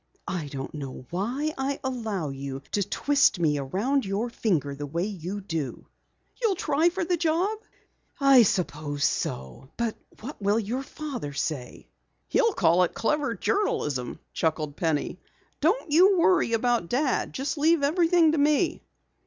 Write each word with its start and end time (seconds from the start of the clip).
"I 0.27 0.47
don't 0.47 0.73
know 0.73 1.05
why 1.11 1.53
I 1.59 1.79
allow 1.83 2.29
you 2.29 2.63
to 2.71 2.81
twist 2.81 3.37
me 3.39 3.59
around 3.59 4.03
your 4.03 4.31
finger 4.31 4.73
the 4.73 4.87
way 4.87 5.05
you 5.05 5.41
do." 5.41 5.85
"You'll 6.41 6.55
try 6.55 6.89
for 6.89 7.05
the 7.05 7.17
job?" 7.17 7.59
"I 8.19 8.41
suppose 8.41 9.03
so. 9.03 9.69
But 9.77 9.95
what 10.21 10.41
will 10.41 10.57
your 10.57 10.81
father 10.81 11.33
say?" 11.33 11.85
"He'll 12.29 12.53
call 12.53 12.81
it 12.81 12.95
clever 12.95 13.35
journalism," 13.35 14.17
chuckled 14.33 14.75
Penny. 14.75 15.19
"Don't 15.59 15.91
you 15.91 16.17
worry 16.17 16.53
about 16.53 16.89
Dad. 16.89 17.31
Just 17.31 17.59
leave 17.59 17.83
everything 17.83 18.31
to 18.31 18.39
me." 18.39 18.81